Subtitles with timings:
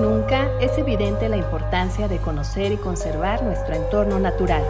[0.00, 4.64] nunca es evidente la importancia de conocer y conservar nuestro entorno natural.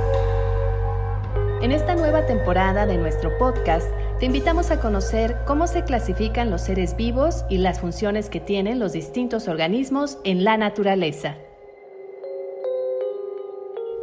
[1.62, 6.62] En esta nueva temporada de nuestro podcast, te invitamos a conocer cómo se clasifican los
[6.62, 11.36] seres vivos y las funciones que tienen los distintos organismos en la naturaleza.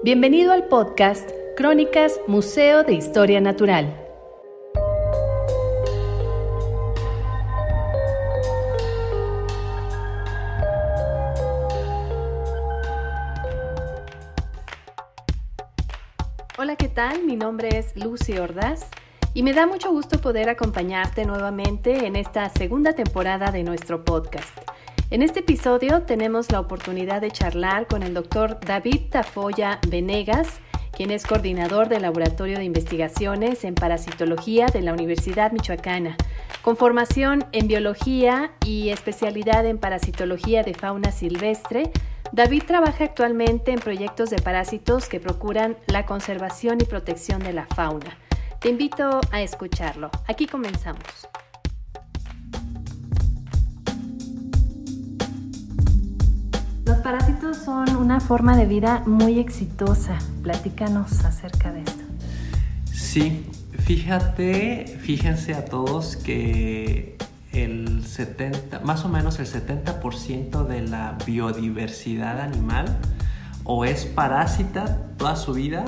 [0.04, 4.07] Bienvenido al podcast Crónicas Museo de Historia Natural.
[16.60, 17.24] Hola, ¿qué tal?
[17.24, 18.90] Mi nombre es Lucy Ordaz
[19.36, 24.58] y me da mucho gusto poder acompañarte nuevamente en esta segunda temporada de nuestro podcast.
[25.12, 30.60] En este episodio tenemos la oportunidad de charlar con el doctor David Tafoya Venegas,
[30.96, 36.18] quien es coordinador del Laboratorio de Investigaciones en Parasitología de la Universidad Michoacana,
[36.64, 41.92] con formación en biología y especialidad en parasitología de fauna silvestre
[42.32, 47.66] David trabaja actualmente en proyectos de parásitos que procuran la conservación y protección de la
[47.68, 48.18] fauna.
[48.60, 50.10] Te invito a escucharlo.
[50.28, 51.04] Aquí comenzamos.
[56.86, 60.18] Los parásitos son una forma de vida muy exitosa.
[60.44, 62.04] Platícanos acerca de esto.
[62.92, 63.46] Sí,
[63.80, 67.17] fíjate, fíjense a todos que
[67.64, 72.98] el 70, más o menos el 70% de la biodiversidad animal
[73.64, 75.86] o es parásita toda su vida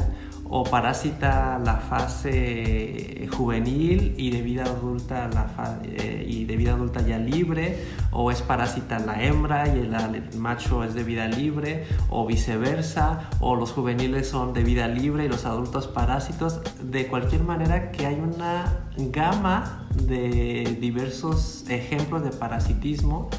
[0.52, 7.02] o parásita la fase juvenil y de vida adulta la eh, y de vida adulta
[7.02, 9.96] ya libre o es parásita la hembra y el,
[10.38, 15.30] macho es de vida libre o viceversa o los juveniles son de vida libre y
[15.30, 16.62] los adultos parásitos.
[16.82, 23.30] De cualquier manera que hay una gama de diversos ejemplos de parasitismo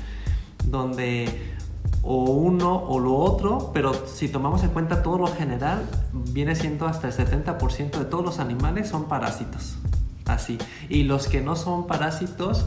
[0.65, 1.29] donde
[2.03, 6.87] o uno o lo otro, pero si tomamos en cuenta todo lo general, viene siendo
[6.87, 9.77] hasta el 70% de todos los animales son parásitos.
[10.27, 10.59] Así.
[10.89, 12.67] Y los que no son parásitos,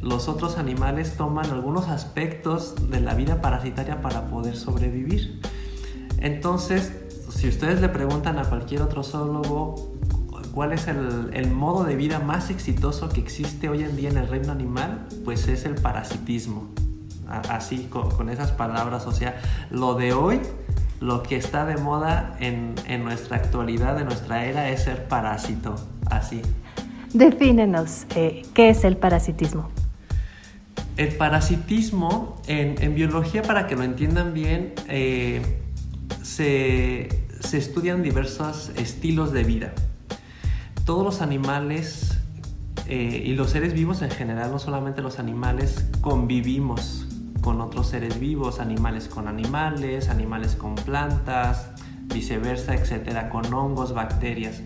[0.00, 5.40] los otros animales toman algunos aspectos de la vida parasitaria para poder sobrevivir.
[6.18, 6.92] Entonces,
[7.30, 9.94] si ustedes le preguntan a cualquier otro zoólogo
[10.54, 14.16] cuál es el, el, modo de vida más exitoso que existe hoy en día en
[14.16, 16.70] el reino animal, pues es el parasitismo
[17.28, 20.40] así con, esas palabras, o sea, lo de hoy,
[21.00, 25.76] lo que está de moda en, nuestra actualidad, en nuestra era, es ser parásito,
[26.10, 26.42] así.
[27.12, 29.70] Defínenos, eh, ¿qué es el parasitismo?
[30.96, 35.42] El parasitismo, en, biología, para que lo entiendan bien, eh,
[36.22, 37.08] se,
[37.52, 39.74] estudian diversos estilos de vida.
[40.84, 42.18] Todos los animales
[42.86, 47.06] eh, y los seres vivos en general, no solamente los animales, convivimos
[47.40, 51.70] con otros seres vivos, animales con animales, animales con plantas,
[52.12, 54.60] viceversa, etcétera, con hongos, bacterias.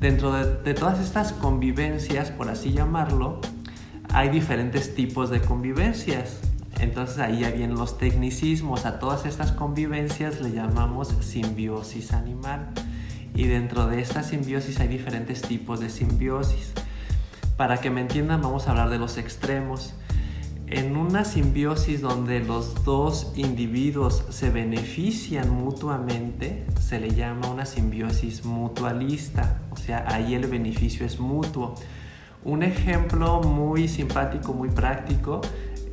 [0.00, 3.40] Dentro de, todas estas convivencias, por así llamarlo,
[4.12, 6.40] hay diferentes tipos de convivencias.
[6.78, 8.86] Entonces ahí ya vienen los tecnicismos.
[8.86, 12.72] A todas estas convivencias le llamamos simbiosis animal.
[13.40, 16.74] Y dentro de esta simbiosis hay diferentes tipos de simbiosis.
[17.56, 19.94] Para que me entiendan, vamos a hablar de los extremos
[20.66, 28.44] en una simbiosis donde los dos individuos se benefician mutuamente, se le llama una simbiosis
[28.44, 31.76] mutualista, o sea, ahí el beneficio es mutuo.
[32.44, 35.40] Un ejemplo muy simpático, muy práctico,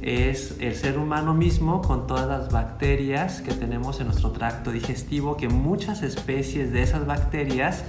[0.01, 5.37] es el ser humano mismo con todas las bacterias que tenemos en nuestro tracto digestivo,
[5.37, 7.83] que muchas especies de esas bacterias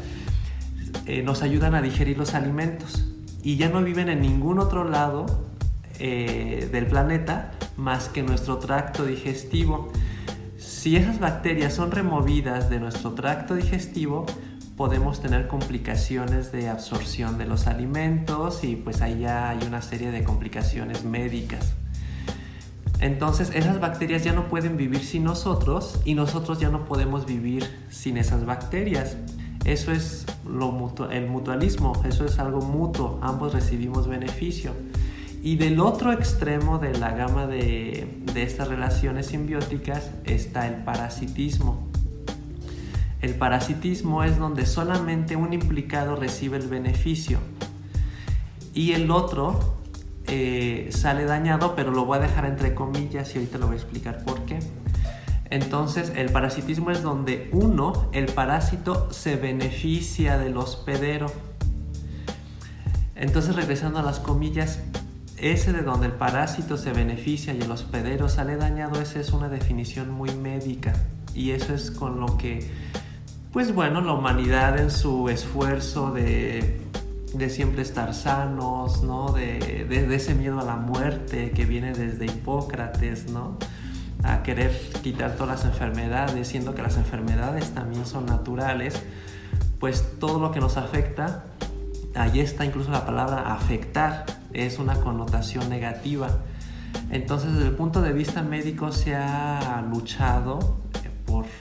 [1.07, 3.05] eh, nos ayudan a digerir los alimentos
[3.43, 5.27] y ya no viven en ningún otro lado
[5.99, 9.93] eh, del planeta más que nuestro tracto digestivo.
[10.59, 14.27] Si esas bacterias son removidas de nuestro tracto digestivo,
[14.77, 20.11] podemos tener complicaciones de absorción de los alimentos y pues ahí ya hay una serie
[20.11, 21.75] de complicaciones médicas.
[23.01, 27.65] Entonces esas bacterias ya no pueden vivir sin nosotros y nosotros ya no podemos vivir
[27.91, 29.17] sin esas bacterias.
[29.65, 34.73] Eso es lo el mutualismo, eso es algo mutuo, ambos recibimos beneficio.
[35.43, 41.87] Y del otro extremo de la gama de, estas relaciones simbióticas está el parasitismo.
[43.21, 47.39] El parasitismo es donde solamente un implicado recibe el beneficio
[48.75, 49.78] y el otro
[50.29, 53.79] eh, sale dañado, pero lo voy a dejar entre comillas y ahorita lo voy a
[53.79, 54.59] explicar por qué.
[55.51, 61.27] Entonces, el parasitismo es donde uno, el parásito, se beneficia del hospedero.
[63.17, 64.81] Entonces, regresando a las comillas,
[65.39, 69.49] ese de donde el parásito se beneficia y el hospedero sale dañado, esa es una
[69.49, 70.93] definición muy médica
[71.35, 72.69] y eso es con lo que,
[73.53, 76.81] pues bueno, la humanidad en su esfuerzo de,
[77.49, 79.33] siempre estar sanos, ¿no?
[79.33, 83.57] De, de, ese miedo a la muerte que viene desde Hipócrates, ¿no?
[84.23, 84.73] A querer
[85.03, 89.01] quitar todas las enfermedades, siendo que las enfermedades también son naturales,
[89.79, 91.45] pues todo lo que nos afecta,
[92.15, 96.39] ahí está incluso la palabra afectar, es una connotación negativa.
[97.11, 100.79] Entonces, desde el punto de vista médico se ha luchado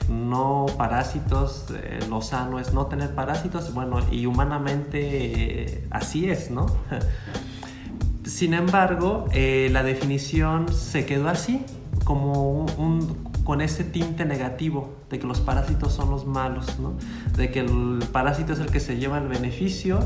[0.08, 6.50] no parásitos, eh, lo sano es no tener parásitos, bueno, y humanamente eh, así es,
[6.50, 6.66] ¿no?
[8.24, 11.64] Sin embargo, eh, la definición se quedó así,
[12.04, 16.94] como un, con ese tinte negativo de que los parásitos son los malos, ¿no?
[17.36, 20.00] de que el parásito es el que se lleva el beneficio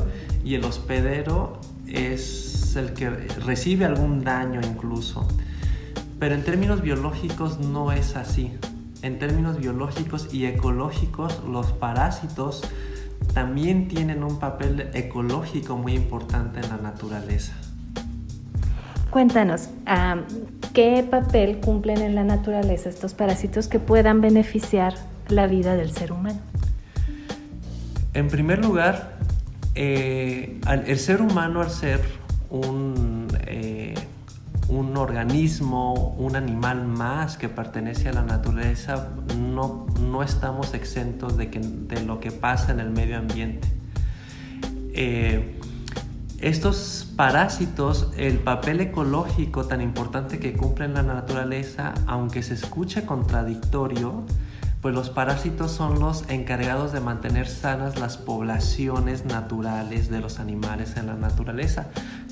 [0.45, 5.27] y el hospedero es el que recibe algún daño incluso.
[6.19, 8.53] Pero en términos biológicos no es así
[9.03, 12.63] en términos biológicos y ecológicos, los parásitos
[13.33, 17.53] también tienen un papel ecológico muy importante en la naturaleza.
[19.11, 19.69] Cuéntanos,
[20.73, 24.95] ¿qué papel cumplen en la naturaleza estos parásitos que puedan beneficiar
[25.27, 26.39] la vida del ser humano?
[28.13, 29.17] En primer lugar,
[29.75, 31.99] eh, el ser humano al ser
[32.49, 33.22] un
[34.73, 41.49] un organismo, un animal más que pertenece a la naturaleza, no, no estamos exentos de,
[41.49, 43.67] que, de, lo que pasa en el medio ambiente.
[44.93, 45.59] Eh,
[46.39, 54.25] estos parásitos, el papel ecológico tan importante que cumplen la naturaleza, aunque se escuche contradictorio,
[54.81, 60.97] pues los parásitos son los encargados de mantener sanas las poblaciones naturales de los animales
[60.97, 61.87] en la naturaleza.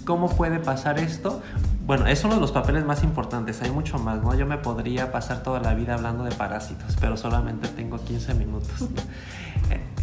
[0.05, 1.41] ¿Cómo puede pasar esto?
[1.85, 4.33] Bueno, es uno de los papeles más importantes, hay mucho más, ¿no?
[4.35, 8.71] Yo me podría pasar toda la vida hablando de parásitos, pero solamente tengo 15 minutos.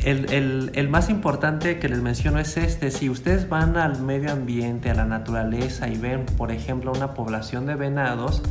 [0.04, 4.90] El, el, más importante que les menciono es este, si ustedes van al medio ambiente,
[4.90, 8.42] a la naturaleza y ven, por ejemplo, una población de venados,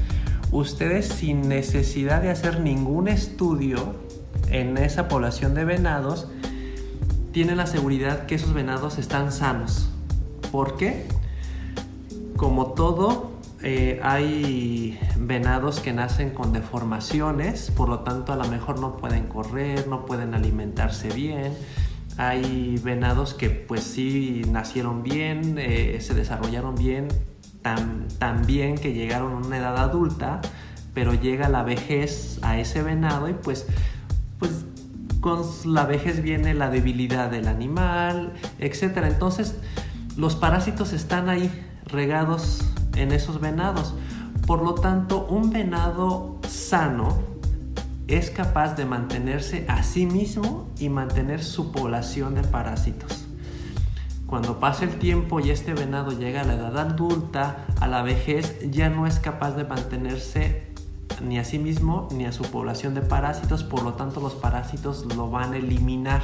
[0.51, 3.95] ustedes sin necesidad de hacer ningún estudio
[4.49, 6.27] en esa población de venados,
[7.31, 9.89] tienen la seguridad que esos venados están sanos.
[10.51, 11.07] ¿Por qué?
[12.37, 13.31] Como todo,
[13.63, 19.25] eh, hay venados que nacen con deformaciones, por lo tanto a lo mejor no pueden
[19.25, 21.53] correr, no pueden alimentarse bien.
[22.17, 27.07] Hay venados que pues sí nacieron bien, eh, se desarrollaron bien,
[27.63, 30.39] tan, bien que llegaron a una edad adulta,
[30.93, 33.65] pero llega la vejez a ese venado y pues,
[34.37, 34.65] pues
[35.21, 38.97] con la vejez viene la debilidad del animal, etc.
[39.03, 39.57] Entonces
[40.15, 41.51] los parásitos están ahí
[41.87, 42.61] regados
[42.95, 43.93] en esos venados.
[44.45, 47.17] Por lo tanto, un venado sano
[48.07, 53.25] es capaz de mantenerse a sí mismo y mantener su población de parásitos.
[54.25, 58.59] Cuando pasa el tiempo y este venado llega a la edad adulta, a la vejez,
[58.71, 60.67] ya no es capaz de mantenerse
[61.23, 65.05] ni a sí mismo ni a su población de parásitos, por lo tanto los parásitos
[65.15, 66.21] lo van a eliminar.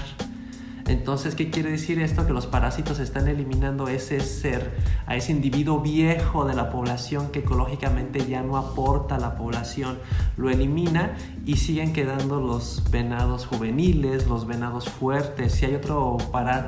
[0.87, 2.25] Entonces, ¿qué quiere decir esto?
[2.25, 4.71] Que los parásitos están eliminando ese ser,
[5.05, 9.99] a ese individuo viejo de la población que ecológicamente ya no aporta a la población,
[10.35, 11.15] lo elimina
[11.45, 15.53] y siguen quedando los venados juveniles, los venados fuertes.
[15.53, 16.17] Si hay otro,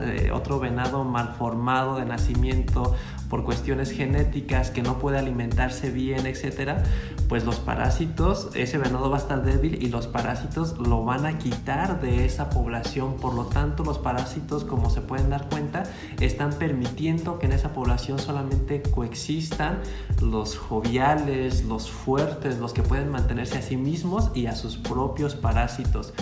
[0.02, 2.96] eh, otro venado malformado de nacimiento
[3.36, 6.84] por cuestiones genéticas que no puede alimentarse bien, etcétera,
[7.28, 11.38] pues los parásitos, ese venado va a estar débil y los parásitos lo van a
[11.38, 13.18] quitar de esa población.
[13.18, 15.84] Por lo tanto, los parásitos, como se pueden dar cuenta,
[16.22, 19.80] están permitiendo que en esa población solamente coexistan
[20.22, 25.36] los joviales, los fuertes, los que pueden mantenerse a sí mismos y a sus propios
[25.36, 26.14] parásitos.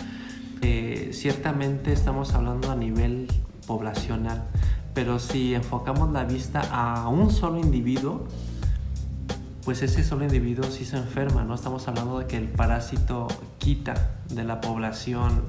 [0.62, 3.27] Eh, ciertamente estamos hablando a nivel
[3.67, 4.48] poblacional
[4.93, 8.27] pero si enfocamos la vista a un solo individuo,
[9.65, 11.55] pues ese solo individuo sí se enferma, ¿no?
[11.55, 13.27] Estamos hablando de que el parásito
[13.59, 15.43] quita de la población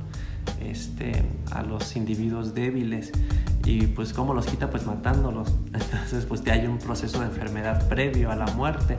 [0.60, 3.12] este, a los individuos débiles
[3.64, 5.48] y pues cómo los quita pues matándolos.
[5.66, 8.98] Entonces pues hay un proceso de enfermedad previo a la muerte.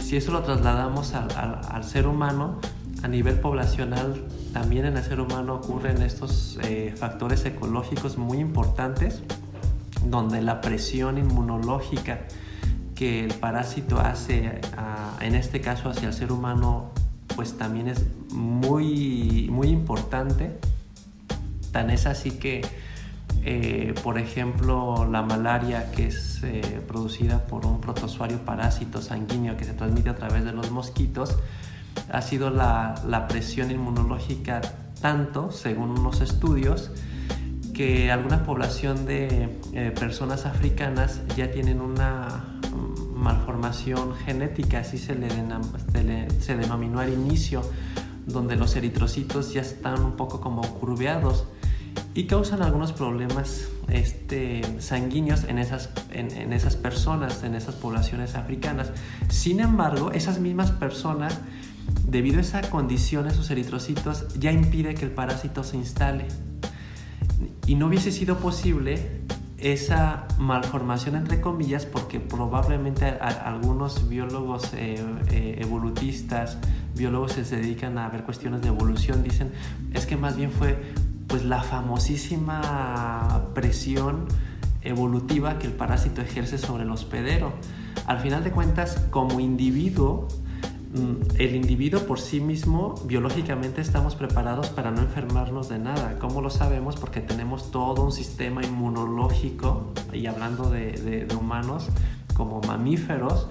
[0.00, 2.58] Si eso lo trasladamos al, ser humano
[3.02, 9.22] a nivel poblacional también en el ser humano ocurren estos eh, factores ecológicos muy importantes
[10.04, 12.20] donde la presión inmunológica
[12.94, 14.60] que el parásito hace,
[15.20, 16.90] en este caso hacia el ser humano,
[17.34, 20.58] pues también es muy, muy importante.
[21.72, 22.62] Tan es así que
[23.42, 29.64] eh, por ejemplo, la malaria que es eh, producida por un protozoario parásito sanguíneo que
[29.64, 31.38] se transmite a través de los mosquitos,
[32.12, 34.60] ha sido la, la presión inmunológica
[35.00, 36.90] tanto, según unos estudios,
[37.80, 42.58] que alguna población de eh, personas africanas ya tienen una
[43.14, 45.30] malformación genética, así se le,
[46.42, 47.62] se denominó al inicio,
[48.26, 51.46] donde los eritrocitos ya están un poco como curveados
[52.12, 58.90] y causan algunos problemas este, sanguíneos en esas, en, esas personas, en esas poblaciones africanas.
[59.30, 61.38] Sin embargo, esas mismas personas,
[62.06, 66.26] debido a esa condición, esos eritrocitos, ya impide que el parásito se instale.
[67.70, 68.98] Y no hubiese sido posible
[69.56, 75.00] esa malformación entre comillas porque probablemente algunos biólogos eh,
[75.30, 76.58] eh, evolutistas,
[76.96, 79.52] biólogos que se dedican a ver cuestiones de evolución dicen
[79.92, 80.82] es que más bien fue
[81.28, 84.26] pues la famosísima presión
[84.82, 87.52] evolutiva que el parásito ejerce sobre el hospedero.
[88.04, 90.26] Al final de cuentas, como individuo,
[90.92, 96.18] el individuo por sí mismo, biológicamente estamos preparados para no enfermarnos de nada.
[96.18, 96.96] ¿Cómo lo sabemos?
[96.96, 101.88] Porque tenemos todo un sistema inmunológico, y hablando de, humanos
[102.34, 103.48] como mamíferos,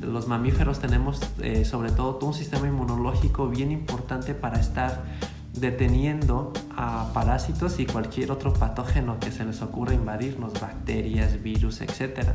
[0.00, 5.04] los mamíferos tenemos eh, sobre todo todo un sistema inmunológico bien importante para estar
[5.52, 12.32] deteniendo a parásitos y cualquier otro patógeno que se les ocurra invadirnos, bacterias, virus, etc.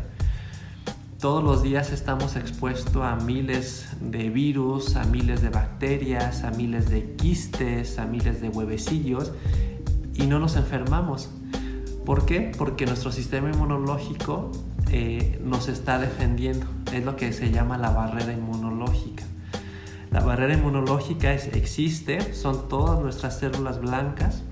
[1.19, 6.91] Todos los días estamos expuestos a miles de virus, a miles de bacterias, a miles
[6.91, 9.31] de quistes, a miles de huevecillos
[10.13, 11.31] y no nos enfermamos.
[12.05, 12.51] ¿Por qué?
[12.55, 14.51] Porque nuestro sistema inmunológico
[14.91, 16.67] eh, nos está defendiendo.
[16.93, 19.24] Es lo que se llama la barrera inmunológica.
[20.12, 24.43] La barrera inmunológica existe, son todas nuestras células blancas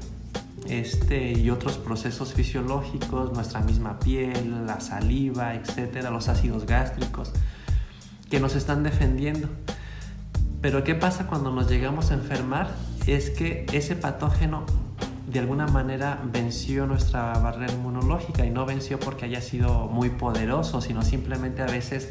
[0.67, 7.31] este, y otros procesos fisiológicos, nuestra misma piel, la saliva, etcétera, los ácidos gástricos,
[8.29, 9.49] que nos están defendiendo.
[10.61, 12.73] Pero ¿qué pasa cuando nos llegamos a enfermar?
[13.05, 14.65] Es que ese patógeno
[15.27, 20.81] de alguna manera venció nuestra barrera inmunológica y no venció porque haya sido muy poderoso,
[20.81, 22.09] sino simplemente a veces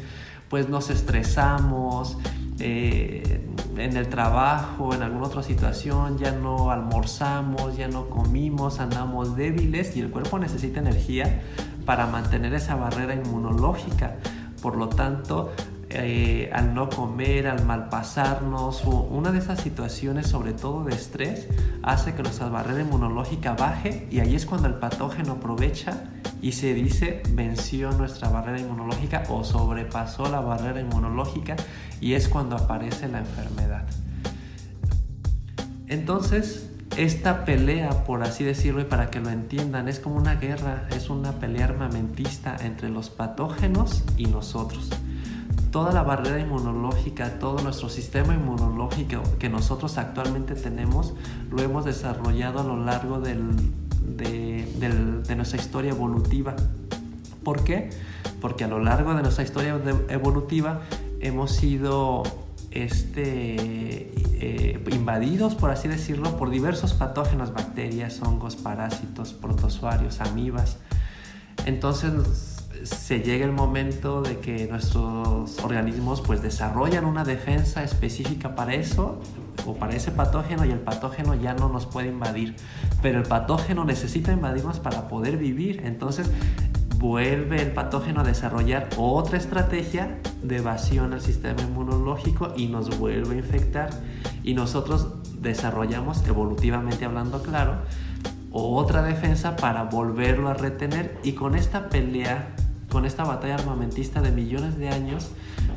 [0.49, 2.17] pues nos estresamos,
[2.59, 3.41] eh,
[3.77, 9.95] en el trabajo, en alguna otra situación, ya no almorzamos, ya no comimos, andamos débiles
[9.97, 11.41] y el cuerpo necesita energía
[11.85, 14.17] para mantener esa barrera inmunológica.
[14.61, 15.51] Por lo tanto,
[15.97, 21.47] eh, al no comer, al malpasarnos, una de esas situaciones, sobre todo de estrés,
[21.83, 26.03] hace que nuestra barrera inmunológica baje y ahí es cuando el patógeno aprovecha
[26.41, 31.55] y se dice venció nuestra barrera inmunológica o sobrepasó la barrera inmunológica
[32.01, 33.85] y es cuando aparece la enfermedad.
[35.87, 40.87] Entonces, esta pelea, por así decirlo, y para que lo entiendan, es como una guerra,
[40.95, 44.89] es una pelea armamentista entre los patógenos y nosotros
[45.75, 51.13] toda la barrera inmunológica, todo nuestro sistema inmunológico que nosotros actualmente tenemos,
[51.51, 53.35] lo hemos desarrollado a lo largo de,
[55.35, 56.55] nuestra historia evolutiva.
[57.43, 57.89] ¿Por qué?
[58.39, 59.77] Porque a lo largo de nuestra historia
[60.07, 60.79] evolutiva
[61.19, 62.23] hemos sido
[62.71, 70.77] este, eh, invadidos, por así decirlo, por diversos patógenos, bacterias, hongos, parásitos, protozoarios, amibas.
[71.65, 72.54] Entonces
[72.85, 79.19] se llega el momento de que nuestros organismos pues desarrollan una defensa específica para eso
[79.65, 82.55] o para ese patógeno y el patógeno ya no nos puede invadir.
[83.01, 85.81] Pero el patógeno necesita invadirnos para poder vivir.
[85.83, 86.29] Entonces
[86.99, 93.35] vuelve el patógeno a desarrollar otra estrategia de evasión al sistema inmunológico y nos vuelve
[93.35, 93.89] a infectar.
[94.43, 95.07] Y nosotros
[95.39, 97.79] desarrollamos, evolutivamente hablando claro,
[98.51, 101.19] otra defensa para volverlo a retener.
[101.23, 102.55] Y con esta pelea
[102.95, 105.27] con esta batalla armamentista de millones de años,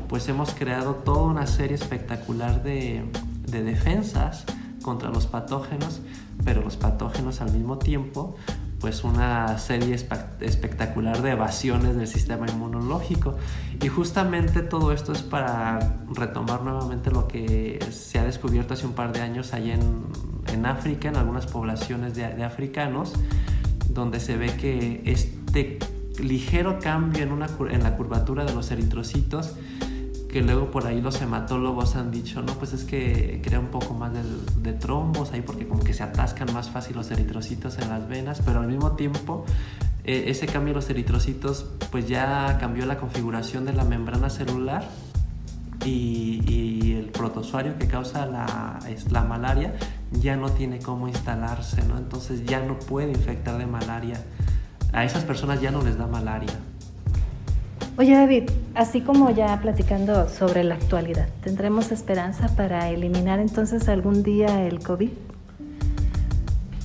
[0.09, 3.03] pues hemos creado toda una serie espectacular de,
[3.45, 4.45] defensas
[4.83, 6.01] contra los patógenos,
[6.45, 8.37] pero los patógenos al mismo tiempo
[8.79, 13.35] pues una serie espectacular de evasiones del sistema inmunológico.
[13.83, 18.93] Y justamente todo esto es para retomar nuevamente lo que se ha descubierto hace un
[18.93, 23.15] par de años allá en, África, en algunas poblaciones de, de africanos,
[23.89, 25.81] donde se ve que este
[26.19, 29.55] ligero cambio en, una, en la curvatura de los eritrocitos
[30.29, 33.95] que luego por ahí los hematólogos han dicho, no, pues es que crea un poco
[33.95, 34.13] más
[34.63, 38.43] de, trombos ahí porque como que se atascan más fácil los eritrocitos en las venas,
[38.45, 39.47] pero al mismo tiempo
[40.05, 44.87] e, ese cambio de los eritrocitos pues ya cambió la configuración de la membrana celular
[45.85, 48.79] y, y el protozoario que causa la,
[49.11, 49.75] la malaria
[50.13, 51.97] ya no tiene cómo instalarse, ¿no?
[51.97, 54.23] Entonces ya no puede infectar de malaria
[54.92, 56.52] a esas personas ya no les da malaria.
[57.97, 64.23] Oye David, así como ya platicando sobre la actualidad, ¿tendremos esperanza para eliminar entonces algún
[64.23, 65.11] día el COVID?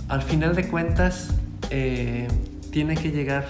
[0.07, 1.29] Al final de cuentas,
[1.69, 2.27] eh,
[2.71, 3.45] tiene que llegar,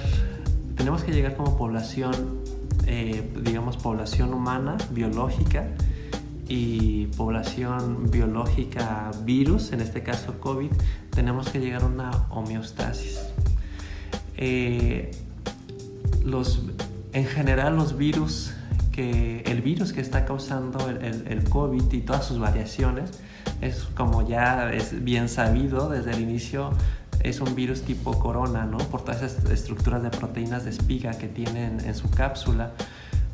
[0.75, 2.41] tenemos que llegar como población,
[2.85, 5.65] eh, digamos, población humana, biológica,
[6.47, 10.71] y población biológica virus, en este caso COVID,
[11.09, 13.32] tenemos que llegar a una homeostasis.
[14.37, 15.11] Eh,
[16.23, 16.63] los,
[17.11, 18.53] en general los virus,
[18.91, 23.11] que, el virus que está causando el, COVID y todas sus variaciones,
[23.61, 26.71] es como ya es bien sabido desde el inicio,
[27.21, 28.77] es un virus tipo corona, ¿no?
[28.77, 32.71] Por todas esas estructuras de proteínas de espiga que tienen en su cápsula.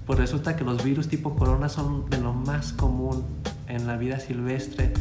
[0.06, 3.26] Pues resulta que los virus tipo corona son de lo más común
[3.68, 4.94] en la vida silvestre.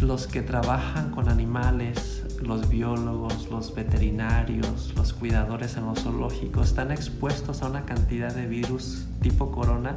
[0.00, 6.90] Los que trabajan con animales, los biólogos, los veterinarios, los cuidadores en los zoológicos están
[6.90, 9.94] expuestos a una cantidad de virus tipo corona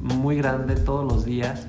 [0.00, 1.66] muy grande todos los días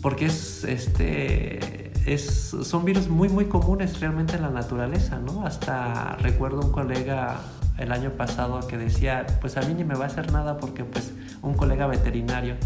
[0.00, 5.46] porque es este es, son virus muy muy comunes realmente en la naturaleza, ¿no?
[5.46, 7.40] Hasta recuerdo un colega
[7.78, 10.84] el año pasado que decía, pues a mí ni me va a hacer nada porque
[10.84, 11.12] pues
[11.42, 12.56] un colega veterinario,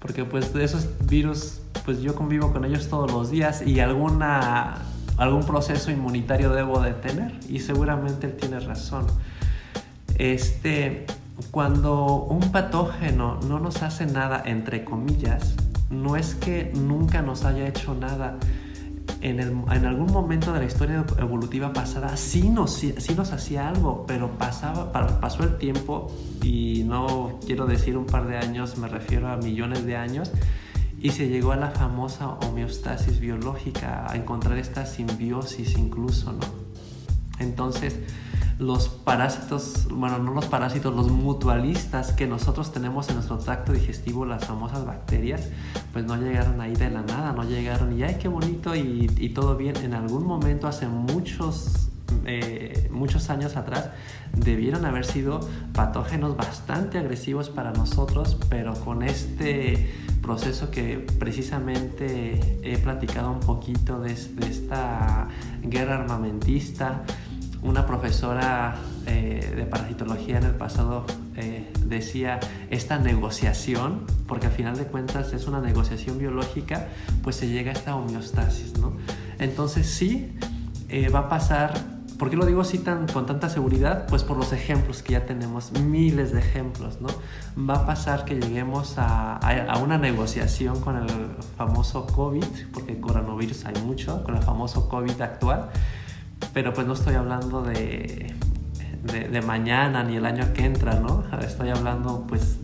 [0.00, 4.82] porque pues esos virus pues yo convivo con ellos todos los días y alguna
[5.16, 9.06] algún proceso inmunitario debo de tener y seguramente él tiene razón.
[10.16, 11.06] Este,
[11.50, 15.54] cuando un patógeno no nos hace nada entre comillas,
[15.90, 18.38] no es que nunca nos haya hecho nada,
[19.22, 24.36] en, algún momento de la historia evolutiva pasada sí nos, sí nos hacía algo, pero
[24.36, 29.36] pasaba, pasó el tiempo y no quiero decir un par de años, me refiero a
[29.36, 30.32] millones de años,
[31.02, 36.46] y se llegó a la famosa homeostasis biológica, a encontrar esta simbiosis incluso, ¿no?
[37.40, 37.98] Entonces,
[38.60, 44.24] los parásitos, bueno, no los parásitos, los mutualistas que nosotros tenemos en nuestro tracto digestivo,
[44.24, 45.48] las famosas bacterias,
[45.92, 49.56] pues no llegaron ahí de la nada, no llegaron y ay, qué bonito y, todo
[49.56, 49.76] bien.
[49.78, 51.88] En algún momento, hace muchos,
[52.26, 53.90] eh, muchos años atrás,
[54.32, 55.40] debieron haber sido
[55.74, 64.00] patógenos bastante agresivos para nosotros, pero con este proceso que precisamente he platicado un poquito
[64.00, 65.28] de, esta
[65.62, 67.02] guerra armamentista,
[67.62, 74.76] una profesora eh, de parasitología en el pasado eh, decía esta negociación, porque al final
[74.76, 76.88] de cuentas es una negociación biológica,
[77.22, 78.92] pues se llega a esta homeostasis, ¿no?
[79.38, 80.32] Entonces sí,
[80.88, 81.72] eh, va a pasar,
[82.22, 84.06] ¿por qué lo digo así tan, con tanta seguridad?
[84.06, 87.08] Pues por los ejemplos que ya tenemos, miles de ejemplos, ¿no?
[87.68, 91.08] Va a pasar que lleguemos a, a una negociación con el
[91.56, 95.70] famoso COVID, porque coronavirus hay mucho, con el famoso COVID actual,
[96.54, 98.32] pero pues no estoy hablando de,
[99.02, 101.24] de, mañana ni el año que entra, ¿no?
[101.40, 102.56] Estoy hablando pues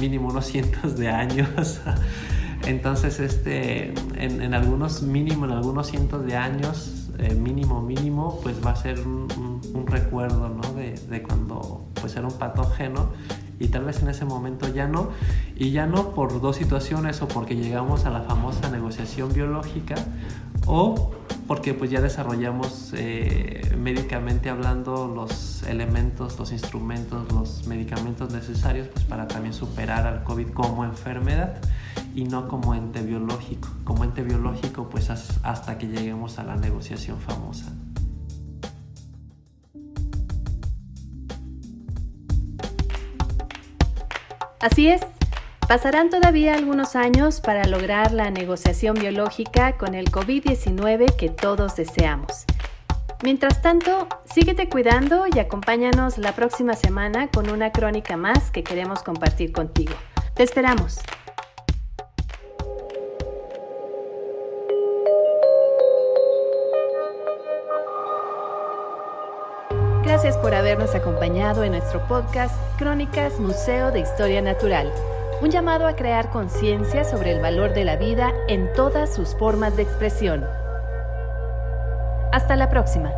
[0.00, 1.80] mínimo unos cientos de años.
[2.64, 8.70] Entonces, este, en, algunos mínimo, en algunos cientos de años, eh, mínimo, mínimo, pues va
[8.72, 9.30] a ser un,
[9.86, 10.72] recuerdo, ¿no?
[10.74, 13.10] De, de, cuando pues era un patógeno
[13.58, 15.10] y tal vez en ese momento ya no.
[15.56, 19.96] Y ya no por dos situaciones o porque llegamos a la famosa negociación biológica
[20.66, 21.12] o
[21.46, 29.04] porque pues ya desarrollamos eh, médicamente hablando los elementos, los instrumentos, los medicamentos necesarios pues
[29.04, 31.60] para también superar al COVID como enfermedad
[32.14, 33.68] y no como ente biológico.
[33.84, 37.72] Como ente biológico pues hasta que lleguemos a la negociación famosa.
[44.60, 45.00] Así es,
[45.70, 52.44] Pasarán todavía algunos años para lograr la negociación biológica con el COVID-19 que todos deseamos.
[53.22, 59.04] Mientras tanto, síguete cuidando y acompáñanos la próxima semana con una crónica más que queremos
[59.04, 59.94] compartir contigo.
[60.34, 60.98] Te esperamos.
[70.36, 74.90] Por habernos acompañado en nuestro podcast Crónicas Museo de Historia Natural
[75.42, 79.76] un llamado a crear conciencia sobre el valor de la vida en todas sus formas
[79.76, 80.44] de expresión.
[82.30, 83.12] Hasta la próxima.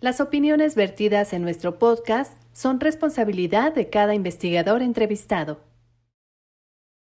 [0.00, 5.60] Las opiniones vertidas en nuestro podcast son responsabilidad de cada investigador entrevistado.